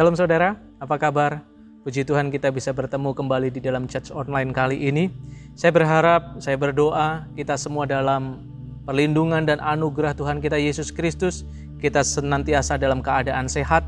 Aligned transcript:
Salam 0.00 0.16
saudara, 0.16 0.56
apa 0.80 0.96
kabar? 0.96 1.44
Puji 1.84 2.08
Tuhan 2.08 2.32
kita 2.32 2.48
bisa 2.48 2.72
bertemu 2.72 3.12
kembali 3.12 3.52
di 3.52 3.60
dalam 3.60 3.84
church 3.84 4.08
online 4.10 4.48
kali 4.48 4.80
ini. 4.88 5.12
Saya 5.54 5.76
berharap, 5.76 6.40
saya 6.40 6.56
berdoa 6.56 7.28
kita 7.36 7.54
semua 7.60 7.84
dalam 7.84 8.42
perlindungan 8.88 9.44
dan 9.44 9.60
anugerah 9.60 10.16
Tuhan 10.16 10.40
kita 10.40 10.56
Yesus 10.56 10.88
Kristus, 10.88 11.44
kita 11.84 12.00
senantiasa 12.00 12.80
dalam 12.80 13.04
keadaan 13.04 13.44
sehat. 13.44 13.84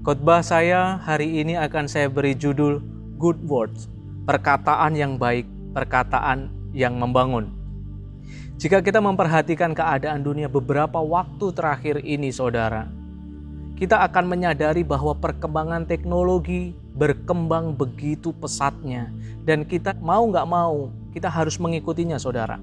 Khotbah 0.00 0.40
saya 0.40 0.96
hari 1.02 1.44
ini 1.44 1.60
akan 1.60 1.90
saya 1.90 2.08
beri 2.08 2.32
judul 2.32 2.80
Good 3.20 3.44
Words, 3.44 3.90
perkataan 4.24 4.96
yang 4.96 5.20
baik, 5.20 5.44
perkataan 5.78 6.50
yang 6.74 6.98
membangun. 6.98 7.54
Jika 8.58 8.82
kita 8.82 8.98
memperhatikan 8.98 9.70
keadaan 9.70 10.26
dunia 10.26 10.50
beberapa 10.50 10.98
waktu 10.98 11.54
terakhir 11.54 12.02
ini, 12.02 12.34
saudara, 12.34 12.90
kita 13.78 14.02
akan 14.02 14.26
menyadari 14.26 14.82
bahwa 14.82 15.14
perkembangan 15.14 15.86
teknologi 15.86 16.74
berkembang 16.98 17.78
begitu 17.78 18.34
pesatnya 18.34 19.14
dan 19.46 19.62
kita 19.62 19.94
mau 20.02 20.26
nggak 20.26 20.50
mau 20.50 20.90
kita 21.14 21.30
harus 21.30 21.54
mengikutinya 21.62 22.18
saudara. 22.18 22.58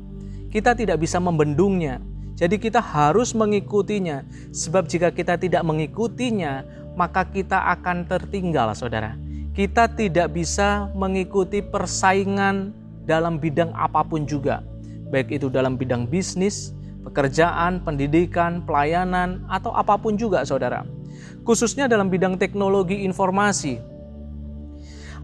Kita 0.51 0.75
tidak 0.75 0.99
bisa 0.99 1.23
membendungnya, 1.23 2.03
jadi 2.35 2.59
kita 2.59 2.83
harus 2.83 3.31
mengikutinya 3.31 4.27
sebab 4.51 4.91
jika 4.91 5.15
kita 5.15 5.39
tidak 5.39 5.63
mengikutinya 5.63 6.67
maka 6.99 7.23
kita 7.23 7.71
akan 7.79 8.03
tertinggal 8.03 8.75
saudara. 8.75 9.15
Kita 9.55 9.87
tidak 9.87 10.35
bisa 10.35 10.91
mengikuti 10.91 11.63
persaingan 11.63 12.75
dalam 13.05 13.37
bidang 13.37 13.71
apa 13.77 14.01
pun 14.01 14.25
juga, 14.25 14.65
baik 15.13 15.33
itu 15.37 15.47
dalam 15.47 15.77
bidang 15.77 16.09
bisnis, 16.09 16.73
pekerjaan, 17.05 17.81
pendidikan, 17.85 18.65
pelayanan, 18.65 19.45
atau 19.47 19.73
apa 19.73 19.97
pun 19.97 20.17
juga 20.17 20.41
saudara 20.43 20.83
khususnya 21.45 21.85
dalam 21.85 22.09
bidang 22.09 22.35
teknologi 22.35 23.05
informasi. 23.05 23.77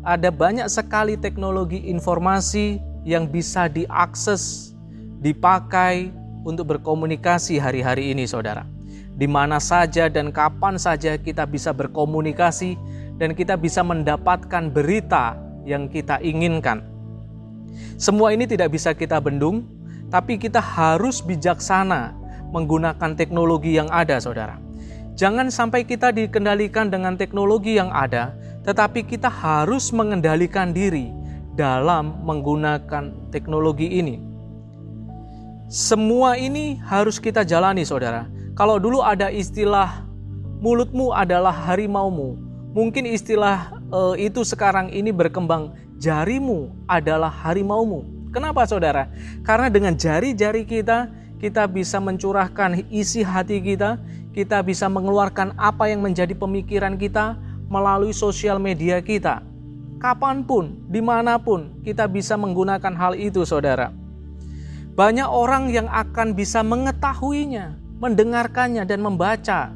Ada 0.05 0.29
banyak 0.29 0.69
sekali 0.69 1.17
teknologi 1.17 1.89
informasi 1.89 2.77
yang 3.05 3.25
bisa 3.29 3.65
diakses, 3.65 4.73
dipakai 5.21 6.13
untuk 6.45 6.77
berkomunikasi 6.77 7.57
hari-hari 7.57 8.13
ini, 8.13 8.25
saudara. 8.25 8.66
Di 9.13 9.29
mana 9.29 9.61
saja 9.61 10.09
dan 10.09 10.33
kapan 10.33 10.81
saja 10.81 11.17
kita 11.17 11.45
bisa 11.45 11.69
berkomunikasi, 11.73 12.77
dan 13.21 13.38
kita 13.38 13.53
bisa 13.53 13.85
mendapatkan 13.85 14.73
berita 14.73 15.38
yang 15.69 15.85
kita 15.85 16.17
inginkan. 16.25 16.81
Semua 18.01 18.33
ini 18.33 18.49
tidak 18.49 18.73
bisa 18.73 18.91
kita 18.95 19.21
bendung, 19.21 19.67
tapi 20.11 20.35
kita 20.35 20.59
harus 20.59 21.23
bijaksana 21.23 22.17
menggunakan 22.51 23.15
teknologi 23.15 23.79
yang 23.79 23.88
ada, 23.88 24.19
saudara. 24.19 24.59
Jangan 25.15 25.53
sampai 25.53 25.88
kita 25.88 26.11
dikendalikan 26.11 26.91
dengan 26.91 27.15
teknologi 27.15 27.79
yang 27.79 27.93
ada, 27.93 28.35
tetapi 28.67 29.07
kita 29.07 29.31
harus 29.31 29.93
mengendalikan 29.95 30.75
diri 30.75 31.11
dalam 31.55 32.23
menggunakan 32.23 33.31
teknologi 33.31 33.88
ini. 33.88 34.19
Semua 35.71 36.35
ini 36.35 36.75
harus 36.83 37.16
kita 37.16 37.47
jalani, 37.47 37.88
saudara. 37.88 38.27
Kalau 38.59 38.75
dulu 38.75 38.99
ada 38.99 39.31
istilah 39.31 40.03
mulutmu 40.59 41.16
adalah 41.16 41.55
harimaumu, 41.55 42.35
mungkin 42.75 43.07
istilah 43.07 43.79
uh, 43.91 44.16
itu 44.19 44.43
sekarang 44.43 44.91
ini 44.91 45.16
berkembang 45.16 45.71
jarimu 46.02 46.73
adalah 46.89 47.30
harimaumu. 47.30 48.02
Kenapa, 48.33 48.66
saudara? 48.66 49.13
Karena 49.45 49.69
dengan 49.69 49.94
jari-jari 49.94 50.66
kita, 50.66 51.13
kita 51.38 51.69
bisa 51.69 52.02
mencurahkan 52.02 52.89
isi 52.89 53.21
hati 53.21 53.61
kita, 53.61 54.02
kita 54.33 54.66
bisa 54.66 54.89
mengeluarkan 54.89 55.53
apa 55.62 55.94
yang 55.94 56.01
menjadi 56.01 56.34
pemikiran 56.34 56.97
kita 56.97 57.38
melalui 57.69 58.17
sosial 58.17 58.57
media 58.57 58.97
kita. 59.00 59.45
Kapan 60.01 60.41
pun, 60.41 60.81
di 60.89 60.97
mana 60.97 61.38
pun, 61.38 61.78
kita 61.85 62.09
bisa 62.09 62.33
menggunakan 62.33 62.97
hal 62.97 63.13
itu, 63.13 63.45
saudara. 63.45 63.94
Banyak 64.97 65.29
orang 65.29 65.69
yang 65.69 65.85
akan 65.85 66.33
bisa 66.33 66.66
mengetahuinya, 66.66 67.78
mendengarkannya, 68.01 68.81
dan 68.89 69.06
membaca 69.06 69.69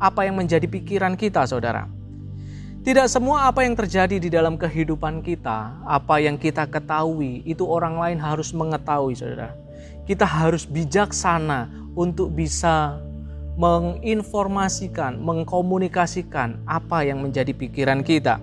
apa 0.00 0.20
yang 0.24 0.40
menjadi 0.40 0.64
pikiran 0.64 1.12
kita, 1.12 1.44
saudara. 1.44 1.99
Tidak 2.80 3.04
semua 3.12 3.44
apa 3.44 3.60
yang 3.60 3.76
terjadi 3.76 4.16
di 4.16 4.32
dalam 4.32 4.56
kehidupan 4.56 5.20
kita, 5.20 5.84
apa 5.84 6.16
yang 6.16 6.40
kita 6.40 6.64
ketahui, 6.64 7.44
itu 7.44 7.60
orang 7.68 8.00
lain 8.00 8.16
harus 8.16 8.56
mengetahui, 8.56 9.20
saudara. 9.20 9.52
Kita 10.08 10.24
harus 10.24 10.64
bijaksana 10.64 11.68
untuk 11.92 12.32
bisa 12.32 12.96
menginformasikan, 13.60 15.20
mengkomunikasikan 15.20 16.64
apa 16.64 17.04
yang 17.04 17.20
menjadi 17.20 17.52
pikiran 17.52 18.00
kita. 18.00 18.40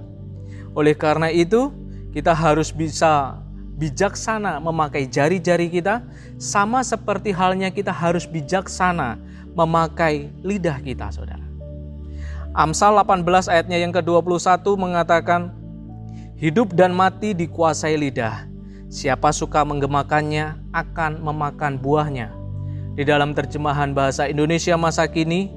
Oleh 0.77 0.93
karena 0.93 1.33
itu, 1.33 1.73
kita 2.13 2.37
harus 2.37 2.69
bisa 2.69 3.41
bijaksana 3.81 4.61
memakai 4.61 5.09
jari-jari 5.09 5.65
kita, 5.73 6.05
sama 6.37 6.85
seperti 6.85 7.33
halnya 7.33 7.73
kita 7.73 7.89
harus 7.89 8.29
bijaksana 8.29 9.17
memakai 9.57 10.29
lidah 10.45 10.77
kita, 10.85 11.09
saudara. 11.09 11.46
Amsal 12.57 12.97
18 12.97 13.53
ayatnya 13.53 13.77
yang 13.77 13.93
ke-21 13.93 14.65
mengatakan, 14.81 15.53
Hidup 16.41 16.73
dan 16.73 16.89
mati 16.89 17.37
dikuasai 17.37 17.93
lidah. 17.93 18.49
Siapa 18.89 19.29
suka 19.29 19.61
menggemakannya 19.61 20.57
akan 20.73 21.21
memakan 21.21 21.77
buahnya. 21.77 22.33
Di 22.97 23.05
dalam 23.05 23.37
terjemahan 23.37 23.93
bahasa 23.93 24.25
Indonesia 24.25 24.73
masa 24.73 25.05
kini, 25.05 25.53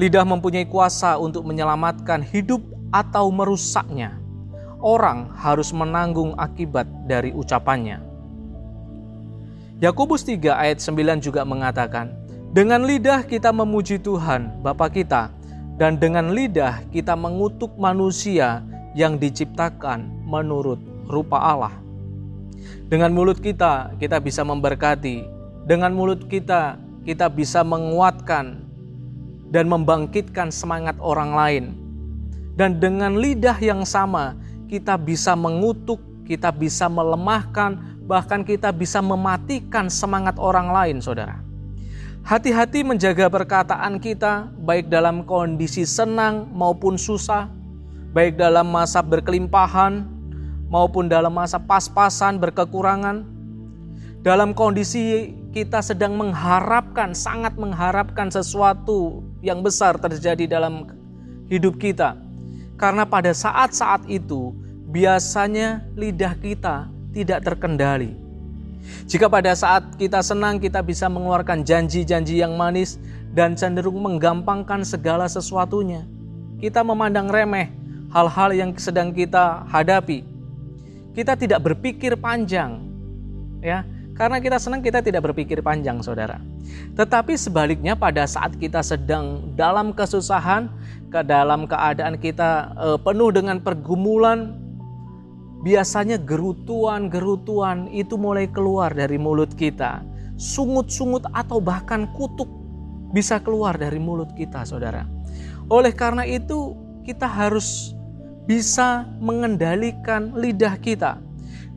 lidah 0.00 0.24
mempunyai 0.24 0.64
kuasa 0.64 1.20
untuk 1.20 1.44
menyelamatkan 1.44 2.24
hidup 2.24 2.64
atau 2.96 3.28
merusaknya. 3.28 4.16
Orang 4.80 5.36
harus 5.36 5.68
menanggung 5.76 6.32
akibat 6.40 6.88
dari 7.04 7.28
ucapannya. 7.36 8.00
Yakobus 9.84 10.24
3 10.24 10.56
ayat 10.56 10.80
9 10.80 11.20
juga 11.20 11.44
mengatakan, 11.44 12.08
dengan 12.56 12.88
lidah 12.88 13.20
kita 13.28 13.52
memuji 13.52 14.00
Tuhan, 14.00 14.64
Bapa 14.64 14.88
kita, 14.88 15.36
dan 15.78 15.96
dengan 15.96 16.34
lidah 16.34 16.82
kita 16.90 17.14
mengutuk 17.14 17.72
manusia 17.78 18.66
yang 18.98 19.14
diciptakan 19.16 20.10
menurut 20.26 20.82
rupa 21.06 21.38
Allah. 21.38 21.74
Dengan 22.90 23.14
mulut 23.14 23.38
kita, 23.38 23.94
kita 24.02 24.18
bisa 24.18 24.42
memberkati 24.42 25.22
dengan 25.68 25.94
mulut 25.94 26.26
kita, 26.26 26.80
kita 27.06 27.30
bisa 27.30 27.62
menguatkan 27.62 28.64
dan 29.54 29.64
membangkitkan 29.70 30.50
semangat 30.50 30.98
orang 30.98 31.30
lain. 31.32 31.64
Dan 32.58 32.82
dengan 32.82 33.14
lidah 33.20 33.54
yang 33.62 33.86
sama, 33.86 34.34
kita 34.66 34.98
bisa 34.98 35.38
mengutuk, 35.38 36.02
kita 36.26 36.50
bisa 36.50 36.90
melemahkan, 36.90 37.78
bahkan 38.08 38.42
kita 38.42 38.74
bisa 38.74 38.98
mematikan 38.98 39.86
semangat 39.86 40.34
orang 40.42 40.74
lain, 40.74 40.98
saudara. 40.98 41.47
Hati-hati 42.28 42.84
menjaga 42.84 43.32
perkataan 43.32 43.96
kita, 43.96 44.52
baik 44.60 44.92
dalam 44.92 45.24
kondisi 45.24 45.88
senang 45.88 46.44
maupun 46.52 47.00
susah, 47.00 47.48
baik 48.12 48.36
dalam 48.36 48.68
masa 48.68 49.00
berkelimpahan 49.00 50.04
maupun 50.68 51.08
dalam 51.08 51.32
masa 51.32 51.56
pas-pasan 51.56 52.36
berkekurangan. 52.36 53.24
Dalam 54.20 54.52
kondisi 54.52 55.32
kita 55.56 55.80
sedang 55.80 56.20
mengharapkan, 56.20 57.16
sangat 57.16 57.56
mengharapkan 57.56 58.28
sesuatu 58.28 59.24
yang 59.40 59.64
besar 59.64 59.96
terjadi 59.96 60.60
dalam 60.60 60.84
hidup 61.48 61.80
kita. 61.80 62.12
Karena 62.76 63.08
pada 63.08 63.32
saat-saat 63.32 64.04
itu 64.04 64.52
biasanya 64.92 65.80
lidah 65.96 66.36
kita 66.36 66.92
tidak 67.08 67.40
terkendali. 67.40 68.27
Jika 69.08 69.28
pada 69.28 69.52
saat 69.56 69.96
kita 69.96 70.20
senang 70.20 70.60
kita 70.60 70.84
bisa 70.84 71.08
mengeluarkan 71.08 71.64
janji-janji 71.64 72.40
yang 72.40 72.56
manis 72.56 72.96
dan 73.32 73.54
cenderung 73.54 74.00
menggampangkan 74.00 74.82
segala 74.82 75.28
sesuatunya. 75.28 76.04
Kita 76.58 76.82
memandang 76.82 77.30
remeh 77.30 77.70
hal-hal 78.10 78.50
yang 78.56 78.70
sedang 78.80 79.14
kita 79.14 79.68
hadapi. 79.68 80.24
Kita 81.14 81.38
tidak 81.38 81.60
berpikir 81.62 82.18
panjang. 82.18 82.82
Ya, 83.58 83.82
karena 84.18 84.42
kita 84.42 84.58
senang 84.58 84.82
kita 84.82 84.98
tidak 84.98 85.30
berpikir 85.30 85.62
panjang 85.62 86.02
saudara. 86.02 86.42
Tetapi 86.98 87.38
sebaliknya 87.38 87.94
pada 87.94 88.26
saat 88.26 88.54
kita 88.58 88.82
sedang 88.82 89.54
dalam 89.54 89.94
kesusahan, 89.94 90.66
ke 91.08 91.22
dalam 91.24 91.64
keadaan 91.64 92.20
kita 92.20 92.74
e, 92.76 92.88
penuh 93.00 93.30
dengan 93.32 93.62
pergumulan, 93.62 94.58
biasanya 95.62 96.18
gerutuan-gerutuan 96.20 97.90
itu 97.90 98.14
mulai 98.14 98.46
keluar 98.50 98.94
dari 98.94 99.18
mulut 99.18 99.54
kita. 99.54 100.02
Sungut-sungut 100.38 101.26
atau 101.34 101.58
bahkan 101.58 102.06
kutuk 102.14 102.46
bisa 103.10 103.42
keluar 103.42 103.74
dari 103.74 103.98
mulut 103.98 104.30
kita 104.38 104.62
saudara. 104.62 105.08
Oleh 105.66 105.90
karena 105.90 106.22
itu 106.22 106.78
kita 107.02 107.26
harus 107.26 107.92
bisa 108.48 109.04
mengendalikan 109.20 110.32
lidah 110.32 110.80
kita 110.80 111.20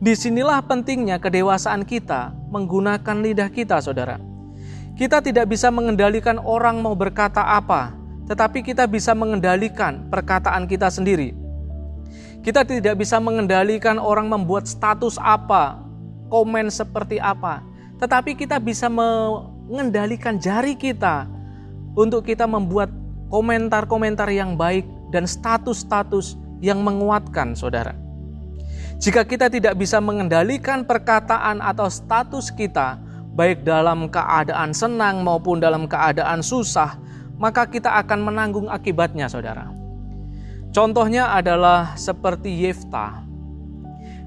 Di 0.02 0.18
sinilah 0.18 0.58
pentingnya 0.66 1.22
kedewasaan 1.22 1.86
kita 1.86 2.34
menggunakan 2.50 3.22
lidah 3.22 3.46
kita, 3.46 3.78
saudara. 3.78 4.18
Kita 4.98 5.22
tidak 5.22 5.46
bisa 5.46 5.70
mengendalikan 5.70 6.42
orang 6.42 6.82
mau 6.82 6.98
berkata 6.98 7.38
apa, 7.38 7.94
tetapi 8.26 8.66
kita 8.66 8.90
bisa 8.90 9.14
mengendalikan 9.14 10.10
perkataan 10.10 10.66
kita 10.66 10.90
sendiri. 10.90 11.38
Kita 12.42 12.66
tidak 12.66 12.98
bisa 12.98 13.22
mengendalikan 13.22 14.02
orang 14.02 14.26
membuat 14.26 14.66
status 14.66 15.14
apa, 15.22 15.78
komen 16.26 16.74
seperti 16.74 17.22
apa, 17.22 17.62
tetapi 18.02 18.34
kita 18.34 18.58
bisa 18.58 18.90
mengendalikan 18.90 20.42
jari 20.42 20.74
kita 20.74 21.30
untuk 21.94 22.26
kita 22.26 22.42
membuat 22.50 22.90
komentar-komentar 23.30 24.26
yang 24.34 24.58
baik 24.58 24.82
dan 25.14 25.22
status-status 25.22 26.34
yang 26.58 26.82
menguatkan, 26.82 27.54
saudara. 27.54 27.94
Jika 28.98 29.22
kita 29.22 29.46
tidak 29.46 29.78
bisa 29.78 30.02
mengendalikan 30.02 30.82
perkataan 30.82 31.62
atau 31.62 31.86
status 31.86 32.50
kita, 32.50 32.98
baik 33.38 33.62
dalam 33.62 34.10
keadaan 34.10 34.74
senang 34.74 35.22
maupun 35.22 35.62
dalam 35.62 35.86
keadaan 35.86 36.42
susah, 36.42 36.98
maka 37.38 37.70
kita 37.70 38.02
akan 38.02 38.18
menanggung 38.18 38.66
akibatnya, 38.66 39.30
saudara. 39.30 39.81
Contohnya 40.72 41.36
adalah 41.36 41.92
seperti 42.00 42.48
Yefta. 42.64 43.20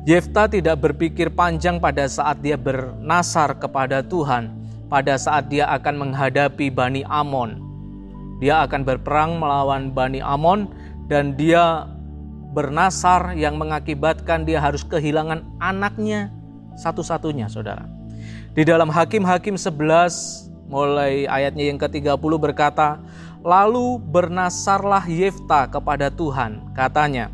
Yefta 0.06 0.46
tidak 0.46 0.78
berpikir 0.78 1.34
panjang 1.34 1.82
pada 1.82 2.06
saat 2.06 2.38
dia 2.46 2.54
bernasar 2.54 3.58
kepada 3.58 4.06
Tuhan, 4.06 4.54
pada 4.86 5.18
saat 5.18 5.50
dia 5.50 5.66
akan 5.74 6.06
menghadapi 6.06 6.70
Bani 6.70 7.02
Amon. 7.10 7.58
Dia 8.38 8.62
akan 8.62 8.86
berperang 8.86 9.42
melawan 9.42 9.90
Bani 9.90 10.22
Amon 10.22 10.70
dan 11.10 11.34
dia 11.34 11.90
bernasar 12.54 13.34
yang 13.34 13.58
mengakibatkan 13.58 14.46
dia 14.46 14.62
harus 14.62 14.86
kehilangan 14.86 15.42
anaknya 15.58 16.30
satu-satunya, 16.78 17.50
saudara. 17.50 17.90
Di 18.54 18.62
dalam 18.62 18.94
Hakim-Hakim 18.94 19.58
11, 19.58 20.46
mulai 20.70 21.26
ayatnya 21.26 21.74
yang 21.74 21.82
ke-30 21.82 22.34
berkata, 22.38 23.02
Lalu 23.46 24.02
bernasarlah 24.02 25.06
Yefta 25.06 25.70
kepada 25.70 26.10
Tuhan, 26.10 26.74
katanya, 26.74 27.30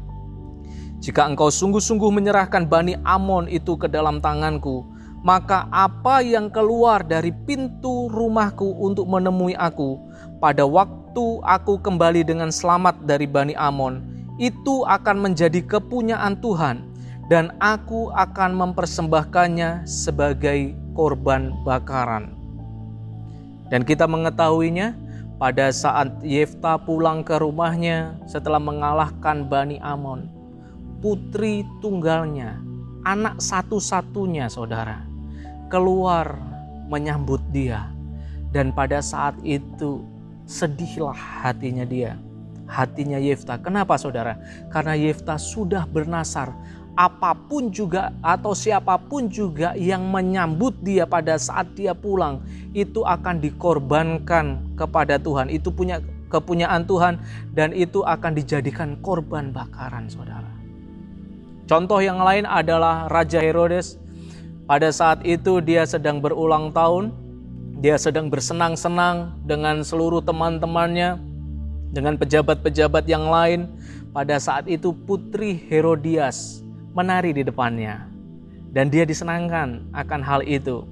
Jika 1.00 1.24
engkau 1.24 1.48
sungguh-sungguh 1.48 2.12
menyerahkan 2.12 2.68
Bani 2.68 3.00
Amon 3.08 3.48
itu 3.48 3.80
ke 3.80 3.88
dalam 3.88 4.20
tanganku, 4.20 4.84
maka 5.24 5.72
apa 5.72 6.20
yang 6.20 6.52
keluar 6.52 7.00
dari 7.08 7.32
pintu 7.32 8.12
rumahku 8.12 8.76
untuk 8.84 9.08
menemui 9.08 9.56
aku, 9.56 10.04
pada 10.44 10.68
waktu 10.68 11.40
aku 11.48 11.80
kembali 11.80 12.28
dengan 12.28 12.52
selamat 12.52 13.08
dari 13.08 13.24
Bani 13.24 13.56
Amon, 13.56 14.04
itu 14.36 14.84
akan 14.84 15.32
menjadi 15.32 15.64
kepunyaan 15.64 16.44
Tuhan, 16.44 16.92
dan 17.32 17.56
aku 17.64 18.12
akan 18.12 18.52
mempersembahkannya 18.60 19.88
sebagai 19.88 20.76
korban 20.92 21.56
bakaran. 21.64 22.36
Dan 23.72 23.88
kita 23.88 24.04
mengetahuinya, 24.04 24.92
pada 25.42 25.74
saat 25.74 26.22
Yefta 26.22 26.78
pulang 26.78 27.26
ke 27.26 27.34
rumahnya 27.42 28.14
setelah 28.30 28.62
mengalahkan 28.62 29.50
Bani 29.50 29.82
Amon, 29.82 30.30
putri 31.02 31.66
tunggalnya, 31.82 32.62
anak 33.02 33.42
satu-satunya 33.42 34.46
saudara, 34.54 35.02
keluar 35.66 36.38
menyambut 36.94 37.42
dia. 37.50 37.90
Dan 38.54 38.70
pada 38.70 39.02
saat 39.02 39.34
itu 39.42 40.06
sedihlah 40.46 41.18
hatinya 41.18 41.90
dia, 41.90 42.22
hatinya 42.70 43.18
Yefta. 43.18 43.58
Kenapa 43.58 43.98
saudara? 43.98 44.38
Karena 44.70 44.94
Yefta 44.94 45.42
sudah 45.42 45.90
bernasar 45.90 46.54
apa 47.02 47.34
pun 47.34 47.74
juga 47.74 48.14
atau 48.22 48.54
siapa 48.54 48.94
pun 49.02 49.26
juga 49.26 49.74
yang 49.74 50.06
menyambut 50.06 50.78
dia 50.86 51.10
pada 51.10 51.34
saat 51.42 51.74
dia 51.74 51.98
pulang 51.98 52.46
itu 52.78 53.02
akan 53.02 53.42
dikorbankan 53.42 54.78
kepada 54.78 55.18
Tuhan. 55.18 55.50
Itu 55.50 55.74
punya 55.74 55.98
kepunyaan 56.30 56.86
Tuhan 56.86 57.18
dan 57.58 57.74
itu 57.74 58.06
akan 58.06 58.38
dijadikan 58.38 59.02
korban 59.02 59.50
bakaran 59.50 60.06
Saudara. 60.14 60.54
Contoh 61.66 61.98
yang 62.06 62.22
lain 62.22 62.46
adalah 62.46 63.10
Raja 63.10 63.42
Herodes. 63.42 63.98
Pada 64.70 64.94
saat 64.94 65.26
itu 65.26 65.58
dia 65.58 65.84
sedang 65.90 66.22
berulang 66.22 66.70
tahun, 66.70 67.10
dia 67.82 67.98
sedang 67.98 68.30
bersenang-senang 68.30 69.42
dengan 69.44 69.82
seluruh 69.82 70.22
teman-temannya, 70.22 71.18
dengan 71.90 72.14
pejabat-pejabat 72.14 73.10
yang 73.10 73.26
lain. 73.26 73.66
Pada 74.14 74.38
saat 74.38 74.70
itu 74.70 74.94
putri 74.94 75.56
Herodias 75.72 76.61
menari 76.96 77.36
di 77.36 77.44
depannya. 77.44 78.08
Dan 78.72 78.88
dia 78.88 79.04
disenangkan 79.04 79.92
akan 79.92 80.22
hal 80.24 80.42
itu. 80.48 80.88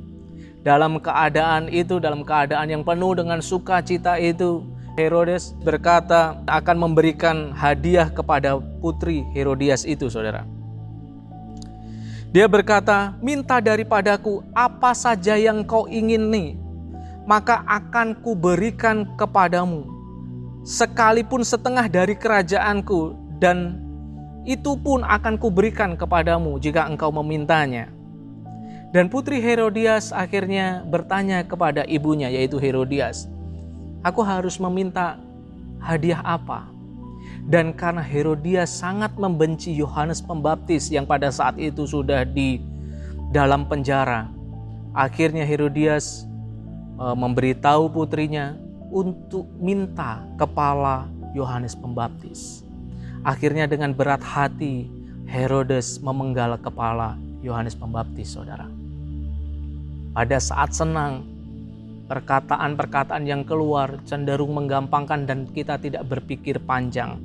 Dalam 0.59 0.99
keadaan 0.99 1.71
itu, 1.71 2.03
dalam 2.03 2.27
keadaan 2.27 2.67
yang 2.67 2.83
penuh 2.83 3.15
dengan 3.15 3.39
sukacita 3.39 4.19
itu, 4.19 4.67
Herodes 4.99 5.55
berkata 5.63 6.43
akan 6.43 6.75
memberikan 6.75 7.55
hadiah 7.55 8.11
kepada 8.11 8.59
putri 8.83 9.23
Herodias 9.31 9.87
itu, 9.87 10.11
saudara. 10.11 10.43
Dia 12.35 12.45
berkata, 12.51 13.15
minta 13.23 13.63
daripadaku 13.63 14.43
apa 14.51 14.91
saja 14.91 15.39
yang 15.39 15.63
kau 15.63 15.87
ingin 15.87 16.27
nih, 16.29 16.49
maka 17.23 17.63
akan 17.63 18.19
kuberikan 18.19 19.15
kepadamu. 19.15 19.87
Sekalipun 20.67 21.41
setengah 21.41 21.87
dari 21.87 22.13
kerajaanku 22.13 23.15
dan 23.39 23.81
itu 24.49 24.73
pun 24.81 25.05
akan 25.05 25.37
kuberikan 25.37 25.93
kepadamu 25.93 26.57
jika 26.57 26.89
engkau 26.89 27.13
memintanya. 27.13 27.93
Dan 28.89 29.05
putri 29.05 29.37
Herodias 29.37 30.09
akhirnya 30.09 30.81
bertanya 30.89 31.45
kepada 31.45 31.85
ibunya 31.85 32.33
yaitu 32.33 32.57
Herodias, 32.57 33.29
"Aku 34.01 34.25
harus 34.25 34.57
meminta 34.57 35.21
hadiah 35.77 36.25
apa?" 36.25 36.65
Dan 37.45 37.77
karena 37.77 38.01
Herodias 38.01 38.73
sangat 38.73 39.13
membenci 39.21 39.69
Yohanes 39.77 40.25
Pembaptis 40.25 40.89
yang 40.89 41.05
pada 41.05 41.29
saat 41.29 41.61
itu 41.61 41.85
sudah 41.85 42.25
di 42.25 42.57
dalam 43.29 43.69
penjara, 43.69 44.25
akhirnya 44.97 45.45
Herodias 45.45 46.25
e, 46.97 47.05
memberitahu 47.13 47.93
putrinya 47.93 48.57
untuk 48.89 49.45
minta 49.61 50.25
kepala 50.37 51.05
Yohanes 51.37 51.77
Pembaptis. 51.77 52.68
Akhirnya 53.19 53.67
dengan 53.67 53.91
berat 53.91 54.23
hati 54.23 54.87
Herodes 55.27 55.99
memenggal 55.99 56.55
kepala 56.63 57.19
Yohanes 57.43 57.75
Pembaptis, 57.75 58.31
saudara. 58.31 58.65
Pada 60.15 60.39
saat 60.39 60.71
senang, 60.71 61.27
perkataan-perkataan 62.07 63.27
yang 63.27 63.43
keluar 63.43 63.99
cenderung 64.07 64.55
menggampangkan 64.55 65.27
dan 65.27 65.45
kita 65.51 65.75
tidak 65.77 66.07
berpikir 66.07 66.57
panjang. 66.63 67.19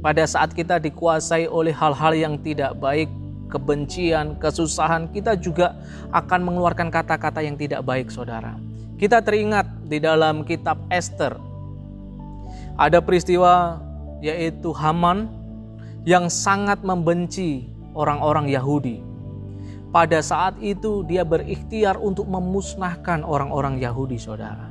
Pada 0.00 0.24
saat 0.24 0.56
kita 0.56 0.80
dikuasai 0.80 1.44
oleh 1.50 1.74
hal-hal 1.74 2.14
yang 2.16 2.34
tidak 2.40 2.72
baik, 2.80 3.10
kebencian, 3.52 4.38
kesusahan, 4.40 5.10
kita 5.12 5.36
juga 5.36 5.76
akan 6.14 6.46
mengeluarkan 6.46 6.88
kata-kata 6.88 7.44
yang 7.44 7.58
tidak 7.58 7.84
baik, 7.84 8.08
saudara. 8.08 8.56
Kita 8.96 9.20
teringat 9.20 9.66
di 9.84 9.98
dalam 10.00 10.46
kitab 10.46 10.80
Esther, 10.88 11.36
ada 12.78 13.02
peristiwa 13.04 13.82
yaitu 14.20 14.72
Haman 14.72 15.39
yang 16.08 16.32
sangat 16.32 16.80
membenci 16.80 17.68
orang-orang 17.92 18.48
Yahudi. 18.48 19.04
Pada 19.90 20.22
saat 20.22 20.54
itu 20.62 21.02
dia 21.04 21.26
berikhtiar 21.26 21.98
untuk 21.98 22.30
memusnahkan 22.30 23.26
orang-orang 23.26 23.82
Yahudi, 23.82 24.16
saudara. 24.16 24.70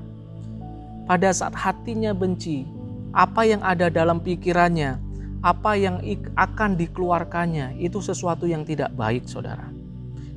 Pada 1.05 1.29
saat 1.35 1.51
hatinya 1.53 2.15
benci, 2.15 2.63
apa 3.11 3.43
yang 3.43 3.59
ada 3.59 3.91
dalam 3.91 4.23
pikirannya, 4.23 4.95
apa 5.43 5.75
yang 5.75 5.99
akan 6.39 6.79
dikeluarkannya, 6.79 7.83
itu 7.83 7.99
sesuatu 7.99 8.47
yang 8.47 8.63
tidak 8.63 8.95
baik, 8.95 9.27
saudara. 9.27 9.67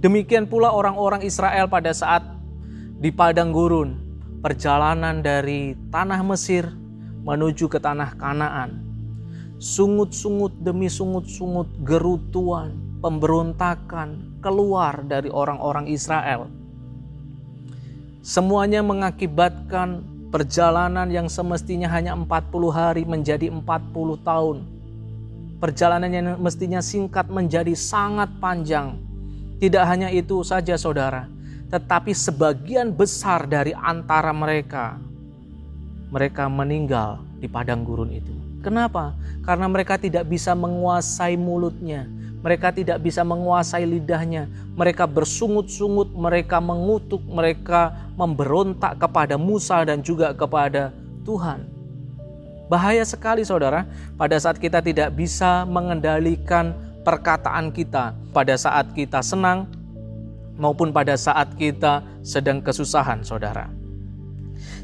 Demikian 0.02 0.50
pula 0.50 0.74
orang-orang 0.74 1.22
Israel 1.22 1.70
pada 1.70 1.94
saat 1.94 2.26
di 2.98 3.14
padang 3.14 3.54
gurun, 3.54 4.02
perjalanan 4.42 5.22
dari 5.22 5.78
tanah 5.94 6.26
Mesir 6.26 6.66
menuju 7.22 7.70
ke 7.70 7.78
tanah 7.78 8.18
Kanaan 8.18 8.91
sungut-sungut 9.62 10.58
demi 10.58 10.90
sungut-sungut 10.90 11.70
gerutuan, 11.86 12.74
pemberontakan 12.98 14.42
keluar 14.42 15.06
dari 15.06 15.30
orang-orang 15.30 15.86
Israel. 15.86 16.50
Semuanya 18.26 18.82
mengakibatkan 18.82 20.02
perjalanan 20.34 21.06
yang 21.14 21.30
semestinya 21.30 21.86
hanya 21.94 22.18
40 22.18 22.74
hari 22.74 23.06
menjadi 23.06 23.54
40 23.54 23.62
tahun. 24.26 24.66
Perjalanan 25.62 26.10
yang 26.10 26.26
mestinya 26.42 26.82
singkat 26.82 27.30
menjadi 27.30 27.70
sangat 27.78 28.34
panjang. 28.42 28.98
Tidak 29.62 29.84
hanya 29.86 30.10
itu 30.10 30.42
saja 30.42 30.74
saudara, 30.74 31.30
tetapi 31.70 32.10
sebagian 32.10 32.90
besar 32.90 33.46
dari 33.46 33.70
antara 33.70 34.34
mereka 34.34 34.98
mereka 36.10 36.50
meninggal 36.50 37.22
di 37.38 37.46
padang 37.46 37.86
gurun 37.86 38.10
itu. 38.10 38.41
Kenapa? 38.62 39.18
Karena 39.42 39.66
mereka 39.66 39.98
tidak 39.98 40.30
bisa 40.30 40.54
menguasai 40.54 41.34
mulutnya, 41.34 42.06
mereka 42.40 42.70
tidak 42.70 43.02
bisa 43.02 43.26
menguasai 43.26 43.82
lidahnya, 43.82 44.46
mereka 44.78 45.02
bersungut-sungut, 45.04 46.14
mereka 46.14 46.62
mengutuk, 46.62 47.20
mereka 47.26 47.90
memberontak 48.14 49.02
kepada 49.02 49.34
Musa 49.34 49.82
dan 49.82 49.98
juga 49.98 50.30
kepada 50.30 50.94
Tuhan. 51.26 51.66
Bahaya 52.70 53.02
sekali 53.02 53.42
saudara, 53.42 53.84
pada 54.14 54.38
saat 54.38 54.56
kita 54.56 54.78
tidak 54.78 55.12
bisa 55.12 55.66
mengendalikan 55.66 56.72
perkataan 57.02 57.74
kita, 57.74 58.14
pada 58.30 58.54
saat 58.54 58.94
kita 58.94 59.20
senang 59.20 59.66
maupun 60.56 60.94
pada 60.94 61.18
saat 61.18 61.52
kita 61.58 62.00
sedang 62.22 62.62
kesusahan 62.62 63.26
saudara. 63.26 63.66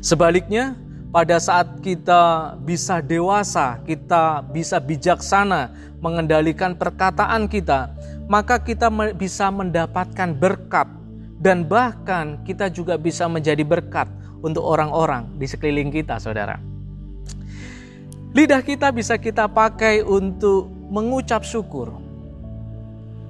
Sebaliknya, 0.02 0.74
pada 1.08 1.40
saat 1.40 1.80
kita 1.80 2.54
bisa 2.60 3.00
dewasa, 3.00 3.80
kita 3.88 4.44
bisa 4.52 4.76
bijaksana 4.76 5.72
mengendalikan 6.04 6.76
perkataan 6.76 7.48
kita, 7.48 7.90
maka 8.28 8.60
kita 8.60 8.92
bisa 9.16 9.48
mendapatkan 9.48 10.36
berkat 10.36 10.86
dan 11.40 11.64
bahkan 11.64 12.42
kita 12.44 12.68
juga 12.68 13.00
bisa 13.00 13.24
menjadi 13.24 13.64
berkat 13.64 14.06
untuk 14.44 14.62
orang-orang 14.62 15.26
di 15.40 15.48
sekeliling 15.48 15.90
kita, 15.90 16.20
Saudara. 16.20 16.60
Lidah 18.36 18.60
kita 18.60 18.92
bisa 18.92 19.16
kita 19.16 19.48
pakai 19.48 20.04
untuk 20.04 20.68
mengucap 20.92 21.42
syukur, 21.42 21.96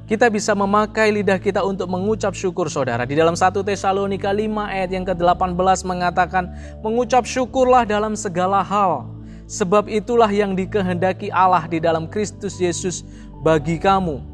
kita 0.09 0.33
bisa 0.33 0.57
memakai 0.57 1.13
lidah 1.13 1.37
kita 1.37 1.61
untuk 1.61 1.85
mengucap 1.93 2.33
syukur 2.33 2.73
saudara. 2.73 3.05
Di 3.05 3.13
dalam 3.13 3.37
1 3.37 3.61
Tesalonika 3.61 4.33
5 4.33 4.41
ayat 4.65 4.89
yang 4.89 5.05
ke-18 5.05 5.85
mengatakan, 5.85 6.49
mengucap 6.81 7.29
syukurlah 7.29 7.85
dalam 7.85 8.17
segala 8.17 8.65
hal. 8.65 9.05
Sebab 9.45 9.85
itulah 9.93 10.33
yang 10.33 10.57
dikehendaki 10.57 11.29
Allah 11.29 11.69
di 11.69 11.77
dalam 11.77 12.09
Kristus 12.09 12.57
Yesus 12.57 13.05
bagi 13.45 13.77
kamu. 13.77 14.25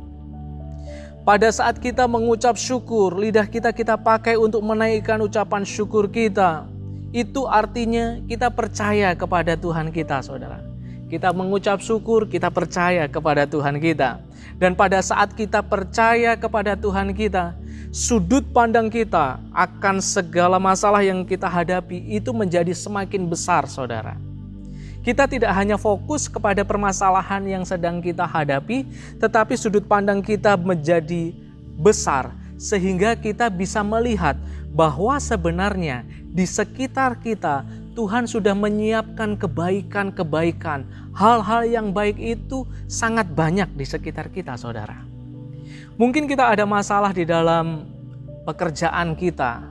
Pada 1.26 1.50
saat 1.50 1.82
kita 1.82 2.06
mengucap 2.06 2.54
syukur, 2.54 3.18
lidah 3.18 3.50
kita 3.50 3.74
kita 3.74 3.98
pakai 3.98 4.38
untuk 4.38 4.62
menaikkan 4.62 5.18
ucapan 5.26 5.66
syukur 5.66 6.06
kita. 6.06 6.70
Itu 7.10 7.50
artinya 7.50 8.22
kita 8.30 8.46
percaya 8.46 9.10
kepada 9.18 9.58
Tuhan 9.58 9.90
kita, 9.90 10.22
saudara. 10.22 10.62
Kita 11.10 11.34
mengucap 11.34 11.82
syukur, 11.82 12.30
kita 12.30 12.50
percaya 12.50 13.10
kepada 13.10 13.46
Tuhan 13.46 13.78
kita. 13.82 14.22
Dan 14.54 14.78
pada 14.78 15.02
saat 15.02 15.34
kita 15.34 15.60
percaya 15.66 16.38
kepada 16.38 16.78
Tuhan 16.78 17.10
kita, 17.10 17.58
sudut 17.90 18.46
pandang 18.54 18.86
kita 18.86 19.42
akan 19.50 19.98
segala 19.98 20.62
masalah 20.62 21.02
yang 21.02 21.26
kita 21.26 21.46
hadapi 21.50 22.02
itu 22.10 22.30
menjadi 22.30 22.70
semakin 22.70 23.26
besar, 23.26 23.66
saudara. 23.66 24.14
Kita 25.04 25.28
tidak 25.28 25.52
hanya 25.52 25.76
fokus 25.76 26.32
kepada 26.32 26.64
permasalahan 26.64 27.44
yang 27.44 27.64
sedang 27.68 28.00
kita 28.00 28.24
hadapi, 28.24 28.88
tetapi 29.20 29.52
sudut 29.52 29.84
pandang 29.84 30.24
kita 30.24 30.56
menjadi 30.56 31.34
besar, 31.76 32.32
sehingga 32.56 33.12
kita 33.12 33.52
bisa 33.52 33.84
melihat 33.84 34.38
bahwa 34.72 35.20
sebenarnya 35.20 36.08
di 36.34 36.48
sekitar 36.48 37.20
kita 37.20 37.62
Tuhan 37.94 38.26
sudah 38.26 38.52
menyiapkan 38.58 39.38
kebaikan-kebaikan. 39.38 40.84
Hal-hal 41.14 41.62
yang 41.70 41.94
baik 41.94 42.18
itu 42.18 42.66
sangat 42.90 43.30
banyak 43.30 43.70
di 43.78 43.86
sekitar 43.86 44.34
kita, 44.34 44.58
saudara. 44.58 45.06
Mungkin 45.94 46.26
kita 46.26 46.50
ada 46.50 46.66
masalah 46.66 47.14
di 47.14 47.22
dalam 47.22 47.86
pekerjaan 48.42 49.14
kita, 49.14 49.62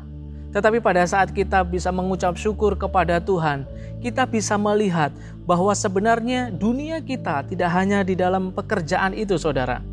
tetapi 0.55 0.79
pada 0.79 1.03
saat 1.03 1.35
kita 1.35 1.65
bisa 1.67 1.91
mengucap 1.91 2.39
syukur 2.39 2.79
kepada 2.79 3.19
Tuhan, 3.19 3.67
kita 3.99 4.23
bisa 4.23 4.53
melihat 4.55 5.11
bahwa 5.43 5.75
sebenarnya 5.75 6.47
dunia 6.53 7.03
kita 7.03 7.43
tidak 7.49 7.69
hanya 7.75 8.05
di 8.07 8.15
dalam 8.15 8.55
pekerjaan 8.55 9.11
itu, 9.17 9.35
saudara. 9.35 9.83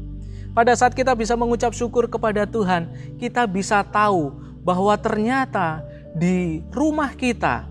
Pada 0.52 0.74
saat 0.74 0.92
kita 0.94 1.16
bisa 1.18 1.32
mengucap 1.34 1.72
syukur 1.72 2.06
kepada 2.06 2.46
Tuhan, 2.46 2.92
kita 3.18 3.48
bisa 3.48 3.82
tahu 3.86 4.34
bahwa 4.60 4.92
ternyata 5.00 5.80
di 6.12 6.60
rumah 6.74 7.14
kita 7.14 7.69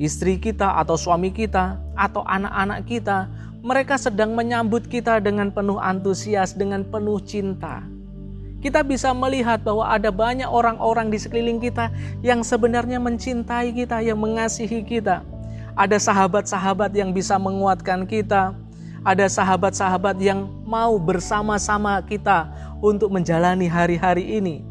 istri 0.00 0.40
kita 0.40 0.80
atau 0.80 0.96
suami 0.96 1.28
kita 1.28 1.76
atau 1.92 2.24
anak-anak 2.24 2.88
kita, 2.88 3.28
mereka 3.60 4.00
sedang 4.00 4.32
menyambut 4.32 4.88
kita 4.88 5.20
dengan 5.20 5.52
penuh 5.52 5.76
antusias, 5.76 6.56
dengan 6.56 6.80
penuh 6.88 7.20
cinta. 7.20 7.84
Kita 8.64 8.80
bisa 8.80 9.12
melihat 9.12 9.60
bahwa 9.60 9.84
ada 9.84 10.08
banyak 10.08 10.48
orang-orang 10.48 11.12
di 11.12 11.20
sekeliling 11.20 11.60
kita 11.60 11.92
yang 12.24 12.40
sebenarnya 12.40 12.96
mencintai 12.96 13.72
kita, 13.76 14.00
yang 14.00 14.16
mengasihi 14.16 14.80
kita. 14.80 15.20
Ada 15.76 16.00
sahabat-sahabat 16.00 16.92
yang 16.96 17.12
bisa 17.12 17.36
menguatkan 17.36 18.04
kita, 18.08 18.56
ada 19.04 19.26
sahabat-sahabat 19.28 20.16
yang 20.20 20.48
mau 20.64 20.96
bersama-sama 21.00 22.00
kita 22.04 22.48
untuk 22.84 23.12
menjalani 23.12 23.68
hari-hari 23.68 24.40
ini. 24.40 24.64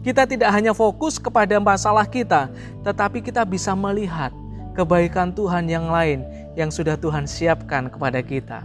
Kita 0.00 0.24
tidak 0.24 0.52
hanya 0.52 0.72
fokus 0.72 1.20
kepada 1.20 1.60
masalah 1.60 2.08
kita, 2.08 2.48
tetapi 2.84 3.20
kita 3.24 3.44
bisa 3.44 3.72
melihat 3.76 4.32
kebaikan 4.74 5.34
Tuhan 5.34 5.66
yang 5.66 5.90
lain 5.90 6.22
yang 6.54 6.70
sudah 6.70 6.98
Tuhan 6.98 7.26
siapkan 7.26 7.90
kepada 7.90 8.20
kita. 8.22 8.62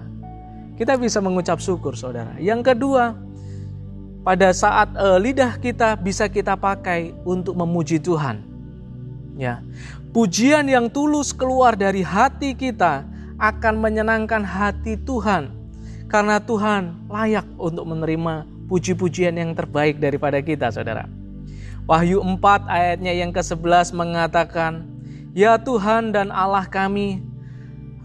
Kita 0.76 1.00
bisa 1.00 1.24
mengucap 1.24 1.64
syukur, 1.64 1.96
saudara. 1.96 2.36
Yang 2.36 2.76
kedua, 2.76 3.16
pada 4.26 4.52
saat 4.52 4.92
uh, 4.98 5.22
lidah 5.22 5.56
kita 5.62 5.96
bisa 5.96 6.28
kita 6.28 6.58
pakai 6.60 7.16
untuk 7.24 7.56
memuji 7.56 8.02
Tuhan. 8.02 8.44
Ya, 9.36 9.64
pujian 10.16 10.68
yang 10.68 10.88
tulus 10.88 11.36
keluar 11.36 11.76
dari 11.76 12.00
hati 12.04 12.56
kita 12.56 13.04
akan 13.36 13.84
menyenangkan 13.84 14.44
hati 14.48 14.96
Tuhan, 15.04 15.52
karena 16.08 16.40
Tuhan 16.40 17.12
layak 17.12 17.44
untuk 17.60 17.84
menerima 17.84 18.48
puji-pujian 18.72 19.36
yang 19.36 19.52
terbaik 19.52 20.00
daripada 20.00 20.40
kita, 20.40 20.72
saudara. 20.72 21.06
Wahyu 21.86 22.18
4 22.18 22.42
ayatnya 22.66 23.14
yang 23.14 23.30
ke-11 23.30 23.94
mengatakan, 23.94 24.95
Ya 25.36 25.60
Tuhan 25.60 26.16
dan 26.16 26.32
Allah 26.32 26.64
kami, 26.64 27.20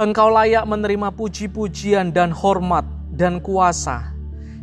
Engkau 0.02 0.34
layak 0.34 0.66
menerima 0.66 1.14
puji-pujian 1.14 2.10
dan 2.10 2.34
hormat 2.34 2.82
dan 3.14 3.38
kuasa, 3.38 4.10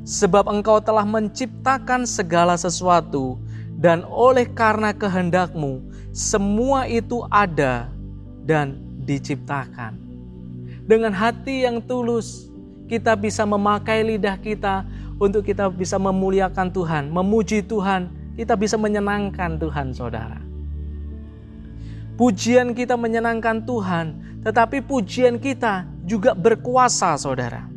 sebab 0.04 0.52
Engkau 0.52 0.84
telah 0.84 1.08
menciptakan 1.08 2.04
segala 2.04 2.60
sesuatu, 2.60 3.40
dan 3.80 4.04
oleh 4.04 4.44
karena 4.52 4.92
kehendakmu, 4.92 5.80
semua 6.12 6.92
itu 6.92 7.24
ada 7.32 7.88
dan 8.44 8.84
diciptakan. 9.08 9.96
Dengan 10.84 11.16
hati 11.16 11.64
yang 11.64 11.80
tulus, 11.80 12.52
kita 12.92 13.16
bisa 13.16 13.48
memakai 13.48 14.04
lidah 14.04 14.36
kita 14.36 14.84
untuk 15.24 15.48
kita 15.48 15.72
bisa 15.72 15.96
memuliakan 15.96 16.68
Tuhan, 16.76 17.16
memuji 17.16 17.64
Tuhan, 17.64 18.12
kita 18.36 18.60
bisa 18.60 18.76
menyenangkan 18.76 19.56
Tuhan, 19.56 19.96
saudara. 19.96 20.47
Pujian 22.18 22.74
kita 22.74 22.98
menyenangkan 22.98 23.62
Tuhan, 23.62 24.42
tetapi 24.42 24.82
pujian 24.82 25.38
kita 25.38 25.86
juga 26.02 26.34
berkuasa, 26.34 27.14
saudara. 27.14 27.70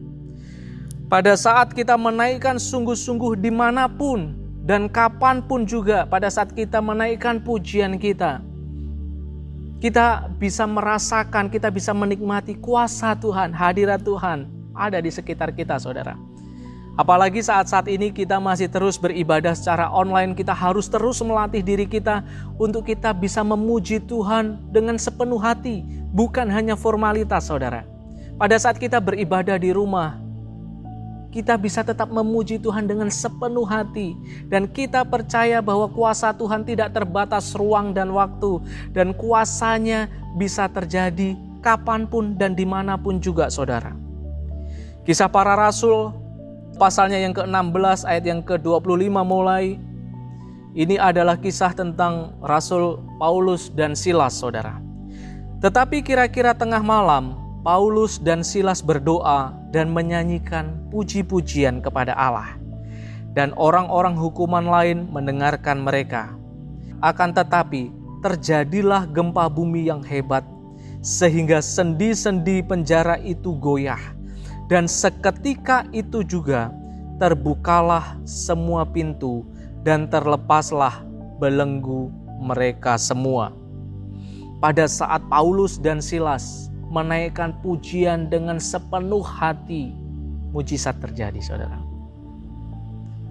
Pada 1.13 1.37
saat 1.37 1.77
kita 1.77 1.99
menaikkan 2.01 2.57
sungguh-sungguh 2.57 3.37
di 3.37 3.53
mana 3.53 3.85
pun 3.85 4.33
dan 4.65 4.89
kapan 4.89 5.45
pun 5.45 5.69
juga, 5.69 6.09
pada 6.09 6.33
saat 6.33 6.57
kita 6.57 6.81
menaikkan 6.81 7.37
pujian 7.45 8.01
kita, 8.01 8.41
kita 9.85 10.33
bisa 10.41 10.65
merasakan, 10.65 11.53
kita 11.53 11.69
bisa 11.69 11.93
menikmati 11.93 12.57
kuasa 12.57 13.13
Tuhan, 13.21 13.53
hadirat 13.53 14.01
Tuhan 14.01 14.49
ada 14.73 15.05
di 15.05 15.13
sekitar 15.13 15.53
kita, 15.53 15.77
saudara. 15.77 16.30
Apalagi 16.99 17.39
saat-saat 17.39 17.87
ini 17.87 18.11
kita 18.11 18.43
masih 18.43 18.67
terus 18.67 18.99
beribadah 18.99 19.55
secara 19.55 19.89
online, 19.89 20.35
kita 20.35 20.51
harus 20.51 20.91
terus 20.91 21.23
melatih 21.23 21.63
diri 21.63 21.87
kita 21.87 22.27
untuk 22.59 22.91
kita 22.91 23.15
bisa 23.15 23.47
memuji 23.47 24.03
Tuhan 24.03 24.59
dengan 24.75 24.99
sepenuh 24.99 25.39
hati, 25.39 25.87
bukan 26.11 26.51
hanya 26.51 26.75
formalitas, 26.75 27.47
saudara. 27.47 27.87
Pada 28.37 28.59
saat 28.59 28.77
kita 28.77 28.99
beribadah 28.99 29.57
di 29.57 29.71
rumah, 29.71 30.19
kita 31.31 31.55
bisa 31.55 31.87
tetap 31.87 32.11
memuji 32.11 32.59
Tuhan 32.59 32.91
dengan 32.91 33.07
sepenuh 33.07 33.63
hati, 33.63 34.19
dan 34.51 34.67
kita 34.67 35.07
percaya 35.07 35.63
bahwa 35.63 35.87
kuasa 35.87 36.35
Tuhan 36.35 36.67
tidak 36.67 36.91
terbatas 36.91 37.55
ruang 37.55 37.95
dan 37.95 38.11
waktu, 38.11 38.59
dan 38.91 39.15
kuasanya 39.15 40.11
bisa 40.35 40.67
terjadi 40.67 41.39
kapan 41.63 42.11
pun 42.11 42.35
dan 42.35 42.59
di 42.59 42.67
mana 42.67 42.99
pun 42.99 43.23
juga, 43.23 43.47
saudara. 43.47 43.95
Kisah 45.07 45.31
para 45.31 45.55
rasul 45.57 46.13
pasalnya 46.81 47.21
yang 47.21 47.37
ke-16 47.37 48.09
ayat 48.09 48.25
yang 48.25 48.41
ke-25 48.41 49.13
mulai 49.21 49.77
ini 50.73 50.97
adalah 50.97 51.37
kisah 51.37 51.77
tentang 51.77 52.33
Rasul 52.41 53.05
Paulus 53.21 53.69
dan 53.69 53.93
Silas, 53.93 54.41
saudara. 54.41 54.81
Tetapi 55.61 56.01
kira-kira 56.01 56.57
tengah 56.57 56.81
malam, 56.81 57.37
Paulus 57.61 58.17
dan 58.17 58.41
Silas 58.41 58.81
berdoa 58.81 59.53
dan 59.77 59.93
menyanyikan 59.93 60.89
puji-pujian 60.89 61.85
kepada 61.85 62.17
Allah. 62.17 62.57
Dan 63.37 63.53
orang-orang 63.61 64.17
hukuman 64.17 64.65
lain 64.65 65.11
mendengarkan 65.13 65.85
mereka. 65.85 66.33
Akan 67.05 67.37
tetapi, 67.37 67.93
terjadilah 68.25 69.11
gempa 69.11 69.51
bumi 69.53 69.91
yang 69.91 70.01
hebat, 70.07 70.47
sehingga 71.03 71.61
sendi-sendi 71.61 72.63
penjara 72.65 73.19
itu 73.21 73.59
goyah 73.59 74.20
dan 74.71 74.87
seketika 74.87 75.83
itu 75.91 76.23
juga 76.23 76.71
terbukalah 77.19 78.23
semua 78.23 78.87
pintu 78.87 79.43
dan 79.83 80.07
terlepaslah 80.07 81.03
belenggu 81.43 82.07
mereka 82.39 82.95
semua. 82.95 83.50
Pada 84.62 84.87
saat 84.87 85.27
Paulus 85.27 85.75
dan 85.83 85.99
Silas 85.99 86.71
menaikkan 86.87 87.59
pujian 87.67 88.31
dengan 88.31 88.62
sepenuh 88.62 89.27
hati, 89.27 89.91
mujizat 90.55 91.03
terjadi, 91.03 91.43
saudara. 91.43 91.83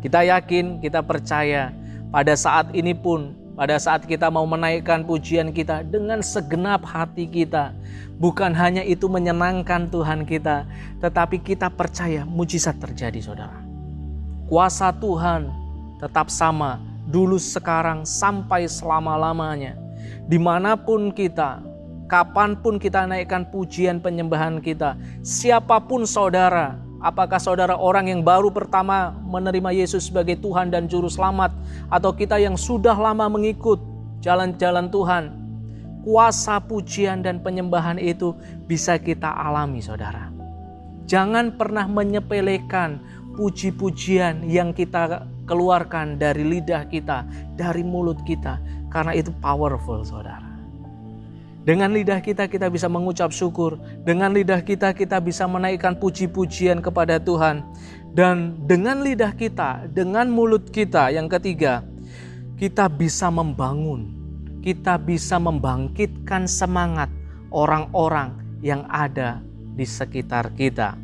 Kita 0.04 0.28
yakin, 0.28 0.84
kita 0.84 1.00
percaya, 1.00 1.72
pada 2.12 2.36
saat 2.36 2.72
ini 2.76 2.92
pun, 2.92 3.39
pada 3.60 3.76
saat 3.76 4.08
kita 4.08 4.32
mau 4.32 4.48
menaikkan 4.48 5.04
pujian 5.04 5.52
kita 5.52 5.84
dengan 5.84 6.24
segenap 6.24 6.80
hati 6.88 7.28
kita, 7.28 7.76
bukan 8.16 8.56
hanya 8.56 8.88
itu 8.88 9.12
menyenangkan 9.12 9.92
Tuhan 9.92 10.24
kita, 10.24 10.64
tetapi 11.04 11.44
kita 11.44 11.68
percaya 11.68 12.24
mujizat 12.24 12.80
terjadi, 12.80 13.20
saudara. 13.20 13.60
Kuasa 14.48 14.96
Tuhan 14.96 15.52
tetap 16.00 16.32
sama, 16.32 16.80
dulu, 17.12 17.36
sekarang, 17.36 18.08
sampai 18.08 18.64
selama-lamanya. 18.64 19.76
Di 20.24 20.40
mana 20.40 20.80
pun 20.80 21.12
kita, 21.12 21.60
kapan 22.08 22.56
pun 22.56 22.80
kita 22.80 23.12
naikkan 23.12 23.44
pujian 23.44 24.00
penyembahan 24.00 24.64
kita, 24.64 24.96
siapa 25.20 25.84
pun 25.84 26.08
saudara, 26.08 26.80
Apakah 27.00 27.40
saudara 27.40 27.80
orang 27.80 28.12
yang 28.12 28.28
baru 28.28 28.52
pertama 28.52 29.16
menerima 29.24 29.72
Yesus 29.72 30.12
sebagai 30.12 30.36
Tuhan 30.36 30.68
dan 30.68 30.92
Juru 30.92 31.08
Selamat, 31.08 31.56
atau 31.88 32.12
kita 32.12 32.36
yang 32.36 32.60
sudah 32.60 32.92
lama 32.92 33.32
mengikut 33.32 33.80
jalan-jalan 34.20 34.92
Tuhan? 34.92 35.24
Kuasa 36.04 36.60
pujian 36.60 37.24
dan 37.24 37.40
penyembahan 37.40 37.96
itu 37.96 38.36
bisa 38.68 39.00
kita 39.00 39.32
alami, 39.32 39.80
saudara. 39.80 40.28
Jangan 41.08 41.56
pernah 41.56 41.88
menyepelekan 41.88 43.00
puji-pujian 43.40 44.44
yang 44.52 44.76
kita 44.76 45.24
keluarkan 45.48 46.20
dari 46.20 46.44
lidah 46.44 46.84
kita, 46.92 47.24
dari 47.56 47.80
mulut 47.88 48.20
kita, 48.28 48.60
karena 48.92 49.16
itu 49.16 49.32
powerful, 49.40 50.04
saudara. 50.04 50.49
Dengan 51.68 51.92
lidah 51.92 52.24
kita 52.24 52.48
kita 52.48 52.72
bisa 52.72 52.88
mengucap 52.88 53.36
syukur, 53.36 53.76
dengan 54.08 54.32
lidah 54.32 54.64
kita 54.64 54.96
kita 54.96 55.20
bisa 55.20 55.44
menaikkan 55.44 56.00
puji-pujian 56.00 56.80
kepada 56.80 57.20
Tuhan. 57.20 57.62
Dan 58.16 58.66
dengan 58.66 59.04
lidah 59.04 59.36
kita, 59.36 59.86
dengan 59.92 60.32
mulut 60.32 60.72
kita 60.72 61.12
yang 61.12 61.28
ketiga, 61.28 61.84
kita 62.56 62.88
bisa 62.90 63.30
membangun, 63.30 64.10
kita 64.64 64.98
bisa 64.98 65.38
membangkitkan 65.38 66.48
semangat 66.50 67.12
orang-orang 67.54 68.34
yang 68.64 68.88
ada 68.90 69.44
di 69.76 69.86
sekitar 69.86 70.56
kita. 70.56 70.98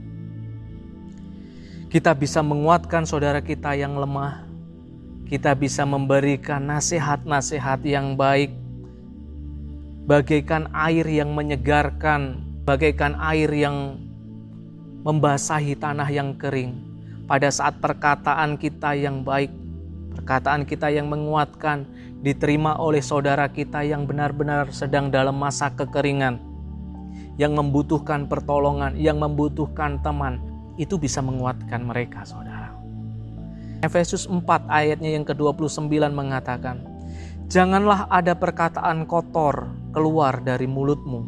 Kita 1.92 2.12
bisa 2.12 2.44
menguatkan 2.44 3.08
saudara 3.08 3.40
kita 3.40 3.72
yang 3.78 3.96
lemah. 3.96 4.44
Kita 5.26 5.56
bisa 5.56 5.88
memberikan 5.88 6.60
nasihat-nasihat 6.68 7.82
yang 7.88 8.20
baik 8.20 8.65
bagaikan 10.06 10.70
air 10.72 11.06
yang 11.10 11.34
menyegarkan, 11.34 12.46
bagaikan 12.62 13.18
air 13.18 13.50
yang 13.50 13.98
membasahi 15.02 15.74
tanah 15.78 16.10
yang 16.14 16.38
kering. 16.38 16.78
Pada 17.26 17.50
saat 17.50 17.82
perkataan 17.82 18.62
kita 18.62 18.94
yang 18.94 19.26
baik, 19.26 19.50
perkataan 20.14 20.70
kita 20.70 20.94
yang 20.94 21.10
menguatkan, 21.10 21.90
diterima 22.22 22.78
oleh 22.78 23.02
saudara 23.02 23.50
kita 23.50 23.82
yang 23.82 24.06
benar-benar 24.06 24.70
sedang 24.70 25.10
dalam 25.10 25.34
masa 25.34 25.74
kekeringan, 25.74 26.38
yang 27.42 27.58
membutuhkan 27.58 28.30
pertolongan, 28.30 28.94
yang 28.94 29.18
membutuhkan 29.18 29.98
teman, 30.06 30.38
itu 30.78 31.02
bisa 31.02 31.18
menguatkan 31.26 31.82
mereka, 31.82 32.22
saudara. 32.22 32.78
Efesus 33.82 34.30
4 34.30 34.42
ayatnya 34.70 35.18
yang 35.18 35.26
ke-29 35.26 35.90
mengatakan, 36.14 36.86
Janganlah 37.46 38.10
ada 38.10 38.34
perkataan 38.34 39.06
kotor 39.06 39.85
keluar 39.96 40.44
dari 40.44 40.68
mulutmu, 40.68 41.24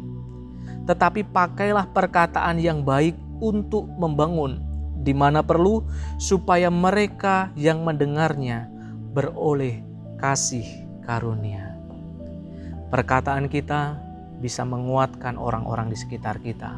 tetapi 0.84 1.24
pakailah 1.32 1.88
perkataan 1.88 2.60
yang 2.60 2.84
baik 2.84 3.16
untuk 3.40 3.88
membangun, 3.96 4.60
di 5.00 5.16
mana 5.16 5.40
perlu, 5.40 5.88
supaya 6.20 6.68
mereka 6.68 7.48
yang 7.56 7.80
mendengarnya 7.80 8.68
beroleh 9.16 9.80
kasih 10.20 10.68
karunia. 11.08 11.80
Perkataan 12.92 13.48
kita 13.48 13.96
bisa 14.44 14.68
menguatkan 14.68 15.40
orang-orang 15.40 15.88
di 15.88 15.96
sekitar 15.96 16.44
kita, 16.44 16.76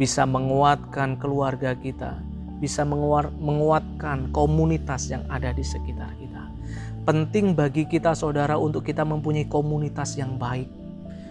bisa 0.00 0.24
menguatkan 0.24 1.20
keluarga 1.20 1.76
kita, 1.76 2.16
bisa 2.60 2.84
menguatkan 2.84 4.32
komunitas 4.32 5.12
yang 5.12 5.24
ada 5.28 5.52
di 5.52 5.64
sekitar 5.64 6.12
kita. 6.16 6.44
Penting 7.08 7.56
bagi 7.56 7.88
kita, 7.88 8.12
saudara, 8.12 8.60
untuk 8.60 8.84
kita 8.84 9.04
mempunyai 9.04 9.48
komunitas 9.48 10.20
yang 10.20 10.36
baik. 10.36 10.79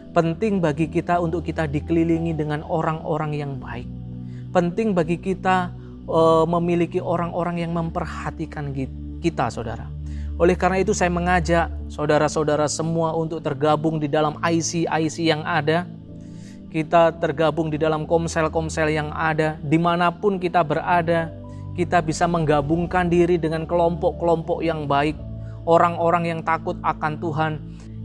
Penting 0.10 0.58
bagi 0.58 0.90
kita 0.90 1.22
untuk 1.22 1.46
kita 1.46 1.70
dikelilingi 1.70 2.34
dengan 2.34 2.66
orang-orang 2.66 3.32
yang 3.38 3.52
baik. 3.62 3.86
Penting 4.50 4.98
bagi 4.98 5.22
kita 5.22 5.70
uh, 6.10 6.46
memiliki 6.50 6.98
orang-orang 6.98 7.62
yang 7.62 7.72
memperhatikan 7.78 8.74
kita, 9.22 9.54
saudara. 9.54 9.86
Oleh 10.42 10.58
karena 10.58 10.82
itu, 10.82 10.98
saya 10.98 11.14
mengajak 11.14 11.70
saudara-saudara 11.94 12.66
semua 12.66 13.14
untuk 13.14 13.46
tergabung 13.46 14.02
di 14.02 14.10
dalam 14.10 14.42
IC-IC 14.42 15.18
yang 15.30 15.46
ada. 15.46 15.86
Kita 16.74 17.14
tergabung 17.18 17.70
di 17.70 17.78
dalam 17.78 18.10
komsel-komsel 18.10 18.90
yang 18.90 19.14
ada, 19.14 19.62
di 19.62 19.78
mana 19.78 20.10
pun 20.10 20.42
kita 20.42 20.66
berada, 20.66 21.30
kita 21.78 22.02
bisa 22.02 22.26
menggabungkan 22.26 23.10
diri 23.10 23.38
dengan 23.38 23.66
kelompok-kelompok 23.70 24.66
yang 24.66 24.90
baik 24.90 25.18
orang-orang 25.70 26.26
yang 26.26 26.42
takut 26.42 26.74
akan 26.82 27.22
Tuhan, 27.22 27.52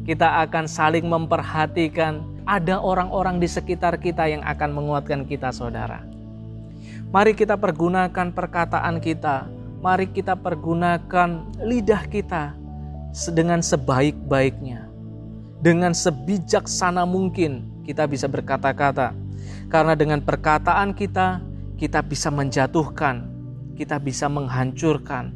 kita 0.05 0.45
akan 0.45 0.69
saling 0.69 1.09
memperhatikan. 1.09 2.21
Ada 2.45 2.77
orang-orang 2.77 3.41
di 3.41 3.49
sekitar 3.49 3.97
kita 3.97 4.29
yang 4.29 4.45
akan 4.45 4.77
menguatkan 4.77 5.25
kita, 5.25 5.49
saudara. 5.49 6.05
Mari 7.09 7.33
kita 7.33 7.57
pergunakan 7.57 8.35
perkataan 8.35 9.01
kita, 9.01 9.49
mari 9.81 10.11
kita 10.11 10.37
pergunakan 10.37 11.47
lidah 11.63 12.05
kita 12.11 12.53
dengan 13.33 13.63
sebaik-baiknya, 13.63 14.91
dengan 15.63 15.95
sebijaksana 15.95 17.07
mungkin 17.07 17.85
kita 17.87 18.11
bisa 18.11 18.27
berkata-kata, 18.27 19.15
karena 19.71 19.95
dengan 19.95 20.21
perkataan 20.21 20.93
kita, 20.93 21.39
kita 21.79 22.03
bisa 22.03 22.35
menjatuhkan, 22.35 23.31
kita 23.79 24.03
bisa 24.03 24.27
menghancurkan, 24.27 25.31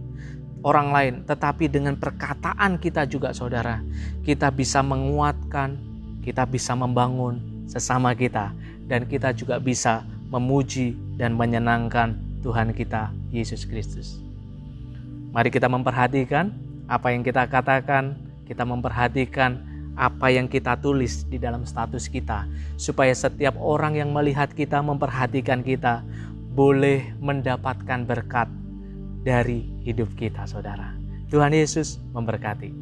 orang 0.63 0.89
lain, 0.91 1.15
tetapi 1.25 1.71
dengan 1.71 1.95
perkataan 1.95 2.79
kita 2.83 3.07
juga, 3.07 3.31
saudara, 3.31 3.83
kita 4.27 4.51
bisa 4.51 4.83
menguatkan, 4.83 5.79
kita 6.25 6.45
bisa 6.45 6.75
membangun 6.75 7.39
sesama 7.71 8.15
kita, 8.17 8.51
dan 8.89 9.07
kita 9.07 9.31
juga 9.37 9.61
bisa 9.63 10.03
memuji 10.29 10.97
dan 11.17 11.37
menyenangkan 11.39 12.19
Tuhan 12.43 12.75
kita, 12.75 13.13
Yesus 13.31 13.65
Kristus. 13.69 14.19
Mari 15.31 15.53
kita 15.53 15.69
memperhatikan 15.69 16.51
apa 16.89 17.13
yang 17.13 17.23
kita 17.23 17.45
katakan, 17.47 18.17
kita 18.49 18.65
memperhatikan 18.65 19.61
apa 19.99 20.31
yang 20.31 20.47
kita 20.47 20.79
tulis 20.79 21.27
di 21.27 21.37
dalam 21.37 21.67
status 21.67 22.07
kita, 22.07 22.47
supaya 22.79 23.13
setiap 23.13 23.59
orang 23.59 23.99
yang 23.99 24.11
melihat 24.15 24.49
kita, 24.55 24.79
memperhatikan 24.81 25.61
kita, 25.61 26.07
boleh 26.55 27.15
mendapatkan 27.23 28.03
berkat 28.09 28.49
dari 29.23 29.67
hidup 29.85 30.13
kita, 30.19 30.45
saudara. 30.49 30.95
Tuhan 31.29 31.53
Yesus 31.53 32.01
memberkati. 32.17 32.73